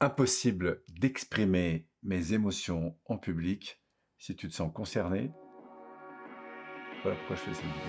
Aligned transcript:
impossible 0.00 0.82
d'exprimer 0.88 1.88
mes 2.04 2.32
émotions 2.32 2.96
en 3.06 3.18
public. 3.18 3.80
Si 4.16 4.36
tu 4.36 4.48
te 4.48 4.54
sens 4.54 4.72
concerné, 4.72 5.32
voilà 7.02 7.16
pourquoi 7.18 7.36
je 7.36 7.42
fais 7.42 7.54
cette 7.54 7.64
vidéo. 7.64 7.82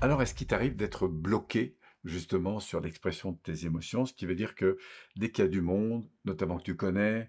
Alors, 0.00 0.22
est-ce 0.22 0.34
qu'il 0.34 0.46
t'arrive 0.46 0.76
d'être 0.76 1.08
bloqué 1.08 1.76
justement 2.04 2.60
sur 2.60 2.80
l'expression 2.80 3.32
de 3.32 3.38
tes 3.38 3.66
émotions, 3.66 4.04
ce 4.04 4.12
qui 4.12 4.26
veut 4.26 4.36
dire 4.36 4.54
que 4.54 4.78
dès 5.16 5.30
qu'il 5.30 5.44
y 5.44 5.48
a 5.48 5.50
du 5.50 5.60
monde, 5.60 6.08
notamment 6.24 6.58
que 6.58 6.62
tu 6.62 6.76
connais, 6.76 7.28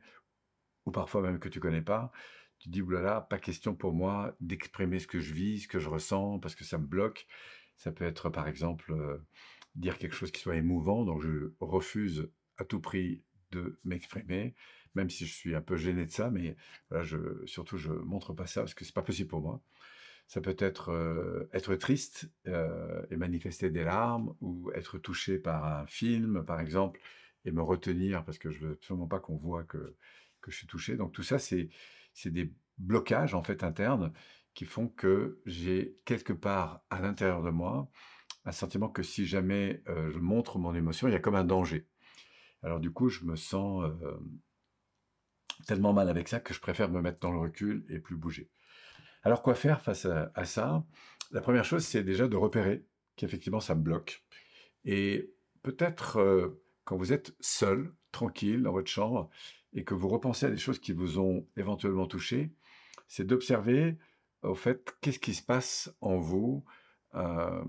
ou 0.85 0.91
parfois 0.91 1.21
même 1.21 1.39
que 1.39 1.49
tu 1.49 1.59
connais 1.59 1.81
pas, 1.81 2.11
tu 2.59 2.69
dis, 2.69 2.81
oulala, 2.81 3.21
pas 3.21 3.39
question 3.39 3.75
pour 3.75 3.93
moi 3.93 4.35
d'exprimer 4.41 4.99
ce 4.99 5.07
que 5.07 5.19
je 5.19 5.33
vis, 5.33 5.61
ce 5.61 5.67
que 5.67 5.79
je 5.79 5.89
ressens, 5.89 6.39
parce 6.39 6.55
que 6.55 6.63
ça 6.63 6.77
me 6.77 6.85
bloque. 6.85 7.27
Ça 7.77 7.91
peut 7.91 8.05
être, 8.05 8.29
par 8.29 8.47
exemple, 8.47 8.91
euh, 8.91 9.17
dire 9.75 9.97
quelque 9.97 10.15
chose 10.15 10.31
qui 10.31 10.41
soit 10.41 10.55
émouvant, 10.55 11.05
donc 11.05 11.21
je 11.21 11.53
refuse 11.59 12.29
à 12.57 12.65
tout 12.65 12.81
prix 12.81 13.23
de 13.51 13.79
m'exprimer, 13.85 14.55
même 14.95 15.09
si 15.09 15.25
je 15.25 15.33
suis 15.33 15.55
un 15.55 15.61
peu 15.61 15.77
gêné 15.77 16.05
de 16.05 16.11
ça, 16.11 16.29
mais 16.29 16.57
voilà, 16.89 17.03
je, 17.03 17.17
surtout 17.45 17.77
je 17.77 17.91
montre 17.91 18.33
pas 18.33 18.47
ça 18.47 18.61
parce 18.61 18.73
que 18.73 18.83
c'est 18.85 18.93
pas 18.93 19.01
possible 19.01 19.29
pour 19.29 19.41
moi. 19.41 19.61
Ça 20.27 20.41
peut 20.41 20.55
être 20.59 20.89
euh, 20.89 21.49
être 21.53 21.75
triste 21.75 22.29
euh, 22.47 23.01
et 23.09 23.15
manifester 23.17 23.69
des 23.71 23.83
larmes, 23.83 24.35
ou 24.41 24.71
être 24.75 24.99
touché 24.99 25.39
par 25.39 25.65
un 25.65 25.85
film, 25.87 26.43
par 26.45 26.59
exemple, 26.59 26.99
et 27.45 27.51
me 27.51 27.61
retenir 27.61 28.25
parce 28.25 28.37
que 28.37 28.51
je 28.51 28.59
veux 28.59 28.73
absolument 28.73 29.07
pas 29.07 29.19
qu'on 29.19 29.37
voit 29.37 29.63
que 29.63 29.95
que 30.41 30.51
je 30.51 30.57
suis 30.57 30.67
touché. 30.67 30.95
Donc 30.95 31.13
tout 31.13 31.23
ça, 31.23 31.39
c'est 31.39 31.69
c'est 32.21 32.31
des 32.31 32.53
blocages 32.77 33.33
en 33.33 33.43
fait 33.43 33.63
internes 33.63 34.11
qui 34.53 34.65
font 34.65 34.87
que 34.87 35.41
j'ai 35.45 35.97
quelque 36.05 36.33
part 36.33 36.81
à 36.89 36.99
l'intérieur 36.99 37.41
de 37.41 37.49
moi 37.49 37.89
un 38.45 38.51
sentiment 38.51 38.89
que 38.89 39.03
si 39.03 39.25
jamais 39.25 39.83
euh, 39.87 40.11
je 40.11 40.19
montre 40.19 40.57
mon 40.57 40.73
émotion, 40.73 41.07
il 41.07 41.11
y 41.11 41.15
a 41.15 41.19
comme 41.19 41.35
un 41.35 41.43
danger. 41.43 41.87
Alors 42.63 42.79
du 42.79 42.91
coup, 42.91 43.09
je 43.09 43.23
me 43.25 43.35
sens 43.35 43.83
euh, 43.83 44.17
tellement 45.67 45.93
mal 45.93 46.09
avec 46.09 46.27
ça 46.27 46.39
que 46.39 46.53
je 46.53 46.59
préfère 46.59 46.89
me 46.89 47.01
mettre 47.01 47.19
dans 47.19 47.31
le 47.31 47.39
recul 47.39 47.85
et 47.89 47.99
plus 47.99 48.15
bouger. 48.15 48.49
Alors 49.23 49.43
quoi 49.43 49.55
faire 49.55 49.81
face 49.81 50.05
à, 50.05 50.45
ça? 50.45 50.83
La 51.31 51.41
première 51.41 51.65
chose, 51.65 51.85
c'est 51.85 52.03
déjà 52.03 52.27
de 52.27 52.37
repérer 52.37 52.85
qu'effectivement 53.15 53.59
ça 53.59 53.75
me 53.75 53.81
bloque. 53.81 54.23
Et 54.85 55.31
peut-être 55.61 56.17
euh, 56.17 56.63
quand 56.85 56.97
vous 56.97 57.13
êtes 57.13 57.35
seul, 57.39 57.93
tranquille 58.11 58.63
dans 58.63 58.71
votre 58.71 58.89
chambre, 58.89 59.29
et 59.73 59.83
que 59.83 59.93
vous 59.93 60.07
repensez 60.07 60.45
à 60.45 60.49
des 60.49 60.57
choses 60.57 60.79
qui 60.79 60.93
vous 60.93 61.19
ont 61.19 61.47
éventuellement 61.57 62.07
touché, 62.07 62.51
c'est 63.07 63.25
d'observer 63.25 63.97
au 64.43 64.55
fait 64.55 64.95
qu'est-ce 65.01 65.19
qui 65.19 65.33
se 65.33 65.43
passe 65.43 65.93
en 66.01 66.17
vous 66.17 66.63
euh, 67.15 67.63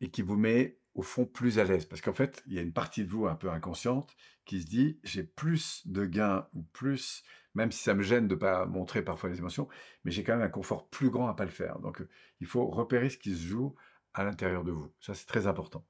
et 0.00 0.10
qui 0.10 0.22
vous 0.22 0.36
met 0.36 0.78
au 0.94 1.02
fond 1.02 1.26
plus 1.26 1.58
à 1.58 1.64
l'aise. 1.64 1.84
Parce 1.84 2.00
qu'en 2.00 2.12
fait, 2.12 2.42
il 2.46 2.54
y 2.54 2.58
a 2.58 2.62
une 2.62 2.72
partie 2.72 3.04
de 3.04 3.10
vous 3.10 3.26
un 3.26 3.34
peu 3.34 3.50
inconsciente 3.50 4.16
qui 4.44 4.60
se 4.60 4.66
dit, 4.66 4.98
j'ai 5.04 5.22
plus 5.22 5.86
de 5.86 6.04
gains 6.04 6.46
ou 6.54 6.62
plus, 6.62 7.22
même 7.54 7.70
si 7.70 7.82
ça 7.82 7.94
me 7.94 8.02
gêne 8.02 8.28
de 8.28 8.34
pas 8.34 8.66
montrer 8.66 9.02
parfois 9.02 9.28
les 9.28 9.38
émotions, 9.38 9.68
mais 10.04 10.10
j'ai 10.10 10.24
quand 10.24 10.34
même 10.34 10.46
un 10.46 10.50
confort 10.50 10.88
plus 10.88 11.10
grand 11.10 11.28
à 11.28 11.34
pas 11.34 11.44
le 11.44 11.50
faire. 11.50 11.78
Donc, 11.80 12.02
il 12.40 12.46
faut 12.46 12.66
repérer 12.66 13.10
ce 13.10 13.18
qui 13.18 13.34
se 13.34 13.46
joue 13.46 13.74
à 14.14 14.24
l'intérieur 14.24 14.64
de 14.64 14.72
vous. 14.72 14.90
Ça, 15.00 15.14
c'est 15.14 15.26
très 15.26 15.46
important. 15.46 15.84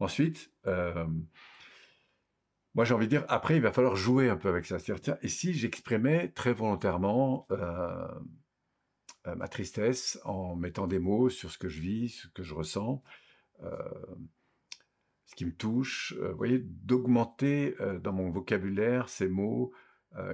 Ensuite, 0.00 0.50
euh, 0.66 1.06
moi, 2.74 2.84
j'ai 2.84 2.94
envie 2.94 3.06
de 3.06 3.10
dire, 3.10 3.24
après, 3.28 3.56
il 3.56 3.62
va 3.62 3.72
falloir 3.72 3.96
jouer 3.96 4.28
un 4.28 4.36
peu 4.36 4.48
avec 4.48 4.66
ça. 4.66 4.78
C'est-à-dire, 4.78 5.02
tiens, 5.02 5.18
et 5.22 5.28
si 5.28 5.54
j'exprimais 5.54 6.28
très 6.28 6.52
volontairement 6.52 7.46
euh, 7.50 8.08
euh, 9.26 9.34
ma 9.34 9.48
tristesse 9.48 10.18
en 10.24 10.54
mettant 10.54 10.86
des 10.86 10.98
mots 10.98 11.28
sur 11.28 11.50
ce 11.50 11.58
que 11.58 11.68
je 11.68 11.80
vis, 11.80 12.10
ce 12.10 12.28
que 12.28 12.42
je 12.42 12.54
ressens, 12.54 13.02
euh, 13.62 13.78
ce 15.26 15.34
qui 15.34 15.44
me 15.44 15.52
touche, 15.52 16.14
vous 16.18 16.36
voyez, 16.36 16.58
d'augmenter 16.58 17.74
dans 18.02 18.12
mon 18.12 18.30
vocabulaire 18.30 19.10
ces 19.10 19.28
mots 19.28 19.72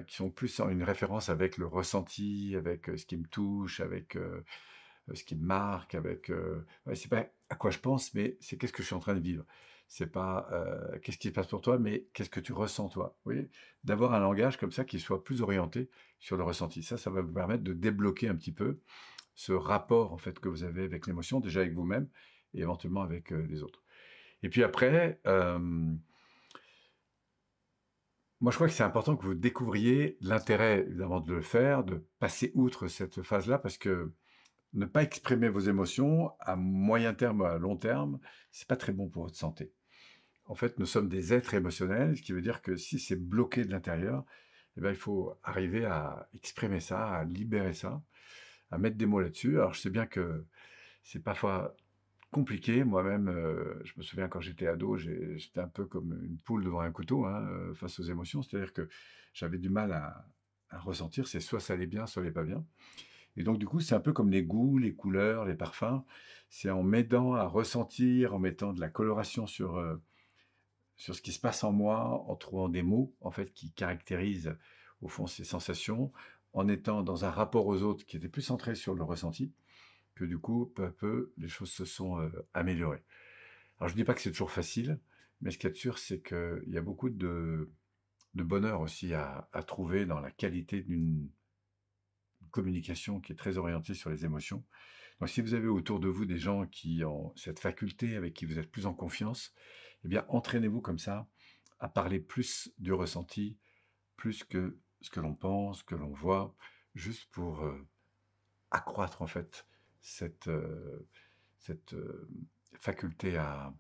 qui 0.07 0.15
sont 0.15 0.31
plus 0.31 0.61
en 0.61 0.69
une 0.69 0.85
référence 0.85 1.29
avec 1.29 1.59
le 1.59 1.67
ressenti, 1.67 2.55
avec 2.57 2.87
ce 2.97 3.05
qui 3.05 3.17
me 3.17 3.27
touche, 3.27 3.81
avec 3.81 4.17
ce 5.13 5.25
qui 5.25 5.37
me 5.37 5.45
marque, 5.45 5.95
avec... 5.95 6.33
c'est 6.95 7.11
pas 7.11 7.27
à 7.51 7.57
quoi 7.57 7.71
je 7.71 7.79
pense, 7.79 8.15
mais 8.15 8.37
c'est 8.41 8.57
qu'est-ce 8.57 8.73
que 8.73 8.83
je 8.83 8.87
suis 8.87 8.95
en 8.95 9.01
train 9.01 9.15
de 9.15 9.21
vivre 9.21 9.45
c'est 9.89 10.11
pas 10.11 10.49
euh, 10.53 10.99
qu'est-ce 11.01 11.19
qui 11.19 11.29
se 11.29 11.33
passe 11.33 11.47
pour 11.47 11.61
toi, 11.61 11.79
mais 11.79 12.07
qu'est-ce 12.13 12.31
que 12.31 12.41
tu 12.41 12.53
ressens 12.53 12.89
toi. 12.89 13.17
Oui, 13.25 13.49
d'avoir 13.85 14.15
un 14.15 14.21
langage 14.21 14.57
comme 14.57 14.73
ça 14.73 14.85
qui 14.85 14.99
soit 14.99 15.23
plus 15.23 15.43
orienté 15.43 15.91
sur 16.19 16.37
le 16.37 16.43
ressenti. 16.43 16.83
Ça, 16.83 16.97
ça 16.97 17.11
va 17.11 17.21
vous 17.21 17.33
permettre 17.33 17.63
de 17.63 17.73
débloquer 17.73 18.29
un 18.29 18.35
petit 18.35 18.53
peu 18.53 18.81
ce 19.35 19.53
rapport 19.53 20.13
en 20.13 20.19
fait 20.19 20.39
que 20.39 20.49
vous 20.49 20.65
avez 20.65 20.85
avec 20.85 21.07
l'émotion, 21.07 21.41
déjà 21.41 21.61
avec 21.61 21.75
vous-même 21.75 22.09
et 22.55 22.61
éventuellement 22.61 23.03
avec 23.03 23.33
euh, 23.33 23.47
les 23.49 23.63
autres. 23.63 23.83
Et 24.43 24.49
puis 24.49 24.63
après, 24.63 25.21
euh, 25.27 25.59
moi 28.41 28.51
je 28.51 28.57
crois 28.57 28.69
que 28.69 28.73
c'est 28.73 28.83
important 28.83 29.17
que 29.17 29.25
vous 29.25 29.35
découvriez 29.35 30.17
l'intérêt 30.21 30.81
évidemment 30.81 31.21
de 31.21 31.35
le 31.35 31.43
faire, 31.43 31.85
de 31.85 32.05
passer 32.19 32.53
outre 32.55 32.89
cette 32.89 33.23
phase-là, 33.23 33.59
parce 33.59 33.79
que 33.79 34.13
ne 34.75 34.87
pas 34.87 35.03
exprimer 35.03 35.49
vos 35.49 35.61
émotions 35.61 36.33
à 36.41 36.57
moyen 36.57 37.15
terme 37.15 37.41
ou 37.41 37.45
à 37.45 37.59
long 37.59 37.77
terme, 37.77 38.19
c'est 38.51 38.69
pas 38.69 38.77
très 38.77 38.93
bon 38.93 39.09
pour 39.09 39.25
votre 39.25 39.37
santé. 39.37 39.73
En 40.47 40.55
fait, 40.55 40.79
nous 40.79 40.87
sommes 40.87 41.09
des 41.09 41.33
êtres 41.33 41.55
émotionnels, 41.55 42.17
ce 42.17 42.23
qui 42.23 42.33
veut 42.33 42.43
dire 42.43 42.61
que 42.61 42.77
si 42.77 42.99
c'est 42.99 43.17
bloqué 43.17 43.65
de 43.65 43.71
l'intérieur, 43.71 44.25
eh 44.77 44.89
il 44.89 44.97
faut 44.97 45.39
arriver 45.43 45.85
à 45.85 46.29
exprimer 46.35 46.81
ça, 46.81 47.09
à 47.09 47.25
libérer 47.25 47.73
ça, 47.73 48.03
à 48.71 48.79
mettre 48.79 48.97
des 48.97 49.07
mots 49.07 49.21
là-dessus. 49.21 49.57
Alors, 49.59 49.73
je 49.73 49.81
sais 49.81 49.91
bien 49.91 50.07
que 50.07 50.45
c'est 51.03 51.23
parfois 51.23 51.77
compliqué. 52.31 52.83
Moi-même, 52.83 53.29
euh, 53.29 53.81
je 53.85 53.93
me 53.97 54.03
souviens 54.03 54.29
quand 54.29 54.41
j'étais 54.41 54.67
ado, 54.67 54.97
j'étais 54.97 55.61
un 55.61 55.69
peu 55.69 55.87
comme 55.87 56.21
une 56.25 56.39
poule 56.39 56.65
devant 56.65 56.81
un 56.81 56.91
couteau 56.91 57.25
hein, 57.25 57.47
euh, 57.49 57.75
face 57.75 58.01
aux 58.01 58.05
émotions. 58.05 58.43
C'est-à-dire 58.43 58.73
que 58.73 58.89
j'avais 59.33 59.59
du 59.59 59.71
mal 59.71 59.93
à, 59.93 60.27
à 60.71 60.79
ressentir. 60.81 61.29
C'est 61.29 61.41
soit 61.41 61.61
ça 61.61 61.75
allait 61.75 61.87
bien, 61.87 62.07
soit 62.07 62.15
ça 62.15 62.21
allait 62.23 62.33
pas 62.33 62.43
bien. 62.43 62.65
Et 63.37 63.43
donc, 63.43 63.59
du 63.59 63.67
coup, 63.67 63.81
c'est 63.81 63.95
un 63.95 64.01
peu 64.01 64.13
comme 64.13 64.31
les 64.31 64.45
goûts, 64.45 64.79
les 64.79 64.95
couleurs, 64.95 65.45
les 65.45 65.55
parfums. 65.55 66.03
C'est 66.49 66.71
en 66.71 66.83
m'aidant 66.83 67.35
à 67.35 67.47
ressentir, 67.47 68.35
en 68.35 68.39
mettant 68.39 68.73
de 68.73 68.81
la 68.81 68.89
coloration 68.89 69.47
sur, 69.47 69.77
euh, 69.77 69.97
sur 70.97 71.15
ce 71.15 71.23
qui 71.23 71.33
se 71.33 71.41
passe 71.41 71.65
en 71.65 71.73
moi, 71.73 72.25
en 72.29 72.37
trouvant 72.37 72.69
des 72.69 72.83
mots, 72.83 73.15
en 73.21 73.31
fait, 73.31 73.53
qui 73.53 73.73
caractérisent, 73.73 74.57
au 75.03 75.09
fond, 75.09 75.27
ces 75.27 75.45
sensations, 75.45 76.13
en 76.53 76.69
étant 76.69 77.03
dans 77.03 77.25
un 77.25 77.31
rapport 77.31 77.67
aux 77.67 77.83
autres 77.83 78.07
qui 78.07 78.17
était 78.17 78.29
plus 78.29 78.43
centré 78.43 78.77
sur 78.77 78.95
le 78.95 79.03
ressenti, 79.03 79.53
que 80.15 80.25
du 80.25 80.39
coup, 80.39 80.67
peu 80.67 80.85
à 80.85 80.91
peu, 80.91 81.33
les 81.37 81.49
choses 81.49 81.73
se 81.73 81.85
sont 81.85 82.21
euh, 82.21 82.31
améliorées. 82.55 83.03
Alors, 83.79 83.89
je 83.89 83.97
dis 83.97 84.05
pas 84.05 84.15
que 84.15 84.21
c'est 84.21 84.31
toujours 84.31 84.53
facile, 84.53 85.01
mais 85.41 85.51
ce 85.51 85.59
qui 85.59 85.67
est 85.67 85.75
sûr, 85.75 85.99
c'est 85.99 86.21
qu'il 86.21 86.69
y 86.69 86.79
a 86.79 86.83
beaucoup 86.83 87.11
de, 87.11 87.73
de 88.35 88.43
bonheur 88.45 88.81
aussi 88.81 89.13
à, 89.13 89.49
à 89.53 89.65
trouver 89.65 90.07
dans 90.07 90.21
la 90.21 90.31
qualité 90.31 90.83
d'une 90.83 91.29
communication 92.55 93.21
qui 93.21 93.33
est 93.33 93.37
très 93.37 93.59
orientée 93.59 93.95
sur 93.95 94.11
les 94.11 94.25
émotions. 94.25 94.65
Donc 95.19 95.29
si 95.29 95.41
vous 95.41 95.55
avez 95.55 95.67
autour 95.67 95.99
de 95.99 96.09
vous 96.09 96.25
des 96.25 96.39
gens 96.39 96.67
qui 96.67 97.03
ont 97.05 97.33
cette 97.35 97.59
faculté, 97.59 98.17
avec 98.17 98.33
qui 98.33 98.47
vous 98.47 98.61
êtes 98.61 98.71
plus 98.71 98.87
en 98.87 98.95
confiance, 98.95 99.53
eh 100.05 100.09
bien 100.09 100.25
entraînez-vous 100.29 100.81
comme 100.81 101.01
ça 101.01 101.29
à 101.81 101.89
parler 101.89 102.21
plus 102.21 102.73
du 102.79 102.93
ressenti, 102.93 103.59
plus 104.17 104.45
que 104.45 104.79
ce 105.01 105.11
que 105.11 105.19
l'on 105.19 105.35
pense, 105.35 105.83
que 105.83 105.97
l'on 105.97 106.13
voit, 106.13 106.55
juste 106.95 107.29
pour 107.33 107.65
euh, 107.65 107.77
accroître 108.71 109.21
en 109.21 109.27
fait 109.27 109.67
cette, 110.01 110.47
euh, 110.47 111.09
cette 111.59 111.95
euh, 111.95 112.31
faculté 112.79 113.37
à, 113.37 113.75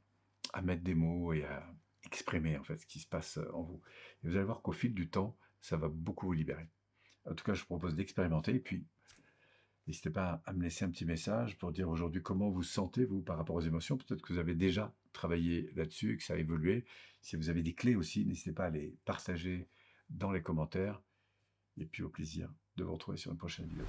à 0.52 0.62
mettre 0.62 0.82
des 0.82 0.96
mots 0.96 1.32
et 1.32 1.44
à 1.44 1.72
exprimer 2.04 2.58
en 2.58 2.64
fait 2.64 2.78
ce 2.78 2.86
qui 2.86 2.98
se 2.98 3.06
passe 3.06 3.38
en 3.52 3.62
vous. 3.62 3.80
Et 4.22 4.28
vous 4.28 4.36
allez 4.36 4.44
voir 4.44 4.62
qu'au 4.62 4.72
fil 4.72 4.94
du 4.94 5.08
temps, 5.08 5.36
ça 5.60 5.76
va 5.76 5.88
beaucoup 5.88 6.26
vous 6.26 6.32
libérer. 6.32 6.68
En 7.28 7.34
tout 7.34 7.44
cas, 7.44 7.54
je 7.54 7.60
vous 7.60 7.66
propose 7.66 7.94
d'expérimenter. 7.94 8.54
Et 8.54 8.60
puis, 8.60 8.84
n'hésitez 9.87 10.10
pas 10.10 10.43
à 10.46 10.52
me 10.52 10.62
laisser 10.62 10.84
un 10.84 10.90
petit 10.90 11.04
message 11.04 11.56
pour 11.58 11.72
dire 11.72 11.88
aujourd'hui 11.88 12.22
comment 12.22 12.50
vous 12.50 12.62
sentez, 12.62 13.04
vous, 13.04 13.22
par 13.22 13.37
rapport 13.37 13.56
aux 13.56 13.60
émotions. 13.60 13.96
Peut-être 13.96 14.22
que 14.22 14.32
vous 14.32 14.38
avez 14.38 14.54
déjà 14.54 14.94
travaillé 15.12 15.70
là-dessus, 15.75 16.16
que 16.16 16.22
ça 16.22 16.34
a 16.34 16.37
évolué. 16.37 16.84
Si 17.20 17.37
vous 17.37 17.49
avez 17.49 17.62
des 17.62 17.75
clés 17.75 17.96
aussi, 17.96 18.25
n'hésitez 18.26 18.52
pas 18.52 18.66
à 18.66 18.70
les 18.70 18.96
partager 19.04 19.69
dans 20.10 20.32
les 20.32 20.43
commentaires. 20.43 21.00
Et 21.78 21.87
puis, 21.87 22.02
au 22.02 22.08
plaisir 22.08 22.52
de 22.76 22.84
vous 22.84 22.93
retrouver 22.93 23.16
sur 23.16 23.31
une 23.31 23.38
prochaine 23.38 23.66
vidéo. 23.66 23.84